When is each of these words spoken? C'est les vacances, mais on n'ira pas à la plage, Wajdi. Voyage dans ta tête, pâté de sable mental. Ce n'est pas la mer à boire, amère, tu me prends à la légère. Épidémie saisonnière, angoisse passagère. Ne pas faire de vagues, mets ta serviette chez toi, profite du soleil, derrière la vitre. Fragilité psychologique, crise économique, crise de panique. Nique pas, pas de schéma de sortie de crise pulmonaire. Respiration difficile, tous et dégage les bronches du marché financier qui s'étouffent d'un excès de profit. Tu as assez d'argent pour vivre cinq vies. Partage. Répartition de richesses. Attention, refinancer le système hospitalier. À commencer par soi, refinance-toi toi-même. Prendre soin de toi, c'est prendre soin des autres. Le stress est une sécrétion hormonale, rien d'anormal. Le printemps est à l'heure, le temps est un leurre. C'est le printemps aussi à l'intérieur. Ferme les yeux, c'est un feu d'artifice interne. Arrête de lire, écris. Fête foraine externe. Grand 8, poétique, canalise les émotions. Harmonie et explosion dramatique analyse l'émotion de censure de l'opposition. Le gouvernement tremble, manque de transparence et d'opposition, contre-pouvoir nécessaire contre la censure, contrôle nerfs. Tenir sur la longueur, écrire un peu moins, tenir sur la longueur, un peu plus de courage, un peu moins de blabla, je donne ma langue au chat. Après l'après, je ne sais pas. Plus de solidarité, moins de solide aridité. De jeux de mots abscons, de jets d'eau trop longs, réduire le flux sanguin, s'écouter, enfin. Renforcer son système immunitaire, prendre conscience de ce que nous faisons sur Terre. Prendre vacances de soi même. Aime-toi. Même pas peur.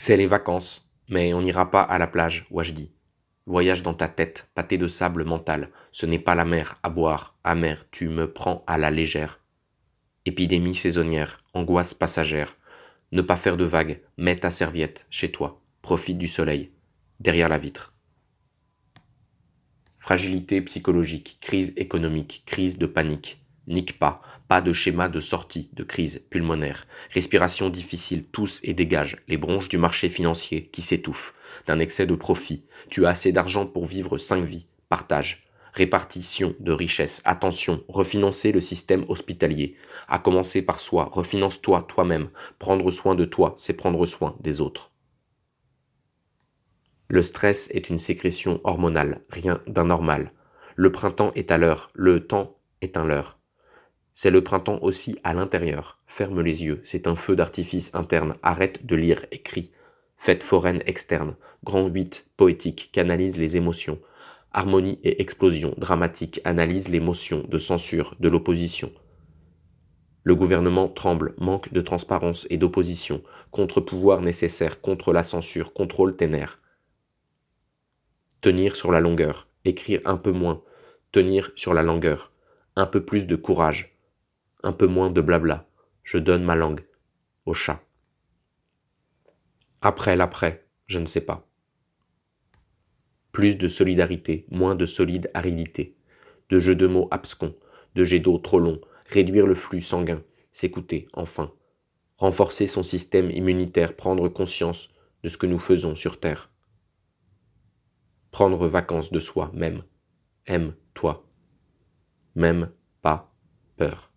C'est 0.00 0.16
les 0.16 0.28
vacances, 0.28 0.94
mais 1.08 1.34
on 1.34 1.42
n'ira 1.42 1.72
pas 1.72 1.82
à 1.82 1.98
la 1.98 2.06
plage, 2.06 2.46
Wajdi. 2.52 2.92
Voyage 3.46 3.82
dans 3.82 3.94
ta 3.94 4.06
tête, 4.06 4.48
pâté 4.54 4.78
de 4.78 4.86
sable 4.86 5.24
mental. 5.24 5.72
Ce 5.90 6.06
n'est 6.06 6.20
pas 6.20 6.36
la 6.36 6.44
mer 6.44 6.78
à 6.84 6.88
boire, 6.88 7.36
amère, 7.42 7.84
tu 7.90 8.08
me 8.08 8.32
prends 8.32 8.62
à 8.68 8.78
la 8.78 8.92
légère. 8.92 9.40
Épidémie 10.24 10.76
saisonnière, 10.76 11.42
angoisse 11.52 11.94
passagère. 11.94 12.56
Ne 13.10 13.22
pas 13.22 13.34
faire 13.34 13.56
de 13.56 13.64
vagues, 13.64 14.00
mets 14.18 14.38
ta 14.38 14.52
serviette 14.52 15.04
chez 15.10 15.32
toi, 15.32 15.60
profite 15.82 16.16
du 16.18 16.28
soleil, 16.28 16.70
derrière 17.18 17.48
la 17.48 17.58
vitre. 17.58 17.92
Fragilité 19.96 20.62
psychologique, 20.62 21.38
crise 21.40 21.72
économique, 21.74 22.44
crise 22.46 22.78
de 22.78 22.86
panique. 22.86 23.44
Nique 23.66 23.98
pas, 23.98 24.22
pas 24.48 24.62
de 24.62 24.72
schéma 24.72 25.08
de 25.08 25.20
sortie 25.20 25.68
de 25.74 25.84
crise 25.84 26.22
pulmonaire. 26.30 26.86
Respiration 27.12 27.68
difficile, 27.68 28.24
tous 28.24 28.60
et 28.62 28.72
dégage 28.72 29.18
les 29.28 29.36
bronches 29.36 29.68
du 29.68 29.76
marché 29.76 30.08
financier 30.08 30.68
qui 30.72 30.80
s'étouffent 30.80 31.34
d'un 31.66 31.78
excès 31.78 32.06
de 32.06 32.14
profit. 32.14 32.64
Tu 32.88 33.04
as 33.04 33.10
assez 33.10 33.30
d'argent 33.30 33.66
pour 33.66 33.84
vivre 33.84 34.16
cinq 34.16 34.42
vies. 34.44 34.66
Partage. 34.88 35.44
Répartition 35.74 36.56
de 36.60 36.72
richesses. 36.72 37.20
Attention, 37.24 37.84
refinancer 37.88 38.52
le 38.52 38.60
système 38.60 39.04
hospitalier. 39.08 39.76
À 40.08 40.18
commencer 40.18 40.62
par 40.62 40.80
soi, 40.80 41.10
refinance-toi 41.12 41.84
toi-même. 41.86 42.30
Prendre 42.58 42.90
soin 42.90 43.14
de 43.14 43.26
toi, 43.26 43.54
c'est 43.58 43.74
prendre 43.74 44.04
soin 44.06 44.34
des 44.40 44.62
autres. 44.62 44.92
Le 47.08 47.22
stress 47.22 47.70
est 47.72 47.90
une 47.90 47.98
sécrétion 47.98 48.60
hormonale, 48.64 49.22
rien 49.30 49.60
d'anormal. 49.66 50.32
Le 50.76 50.92
printemps 50.92 51.32
est 51.34 51.50
à 51.50 51.58
l'heure, 51.58 51.90
le 51.94 52.26
temps 52.26 52.58
est 52.82 52.96
un 52.96 53.06
leurre. 53.06 53.37
C'est 54.20 54.32
le 54.32 54.42
printemps 54.42 54.80
aussi 54.82 55.16
à 55.22 55.32
l'intérieur. 55.32 56.00
Ferme 56.08 56.40
les 56.40 56.64
yeux, 56.64 56.80
c'est 56.82 57.06
un 57.06 57.14
feu 57.14 57.36
d'artifice 57.36 57.92
interne. 57.94 58.34
Arrête 58.42 58.84
de 58.84 58.96
lire, 58.96 59.24
écris. 59.30 59.70
Fête 60.16 60.42
foraine 60.42 60.82
externe. 60.86 61.36
Grand 61.62 61.86
8, 61.86 62.32
poétique, 62.36 62.90
canalise 62.90 63.38
les 63.38 63.56
émotions. 63.56 64.00
Harmonie 64.50 64.98
et 65.04 65.22
explosion 65.22 65.72
dramatique 65.78 66.40
analyse 66.42 66.88
l'émotion 66.88 67.44
de 67.48 67.58
censure 67.58 68.16
de 68.18 68.28
l'opposition. 68.28 68.90
Le 70.24 70.34
gouvernement 70.34 70.88
tremble, 70.88 71.36
manque 71.38 71.72
de 71.72 71.80
transparence 71.80 72.44
et 72.50 72.56
d'opposition, 72.56 73.22
contre-pouvoir 73.52 74.20
nécessaire 74.20 74.80
contre 74.80 75.12
la 75.12 75.22
censure, 75.22 75.72
contrôle 75.72 76.16
nerfs. 76.22 76.58
Tenir 78.40 78.74
sur 78.74 78.90
la 78.90 78.98
longueur, 78.98 79.46
écrire 79.64 80.00
un 80.06 80.16
peu 80.16 80.32
moins, 80.32 80.60
tenir 81.12 81.52
sur 81.54 81.72
la 81.72 81.84
longueur, 81.84 82.32
un 82.74 82.86
peu 82.86 83.04
plus 83.04 83.28
de 83.28 83.36
courage, 83.36 83.94
un 84.62 84.72
peu 84.72 84.86
moins 84.86 85.10
de 85.10 85.20
blabla, 85.20 85.68
je 86.02 86.18
donne 86.18 86.44
ma 86.44 86.56
langue 86.56 86.86
au 87.46 87.54
chat. 87.54 87.82
Après 89.80 90.16
l'après, 90.16 90.66
je 90.86 90.98
ne 90.98 91.06
sais 91.06 91.20
pas. 91.20 91.48
Plus 93.30 93.56
de 93.56 93.68
solidarité, 93.68 94.46
moins 94.50 94.74
de 94.74 94.86
solide 94.86 95.30
aridité. 95.34 95.96
De 96.48 96.58
jeux 96.58 96.74
de 96.74 96.86
mots 96.86 97.08
abscons, 97.10 97.54
de 97.94 98.04
jets 98.04 98.20
d'eau 98.20 98.38
trop 98.38 98.58
longs, 98.58 98.80
réduire 99.08 99.46
le 99.46 99.54
flux 99.54 99.82
sanguin, 99.82 100.22
s'écouter, 100.50 101.06
enfin. 101.12 101.52
Renforcer 102.16 102.66
son 102.66 102.82
système 102.82 103.30
immunitaire, 103.30 103.94
prendre 103.94 104.28
conscience 104.28 104.88
de 105.22 105.28
ce 105.28 105.36
que 105.36 105.46
nous 105.46 105.58
faisons 105.58 105.94
sur 105.94 106.18
Terre. 106.18 106.50
Prendre 108.30 108.66
vacances 108.66 109.12
de 109.12 109.20
soi 109.20 109.50
même. 109.54 109.82
Aime-toi. 110.46 111.24
Même 112.34 112.70
pas 113.02 113.32
peur. 113.76 114.12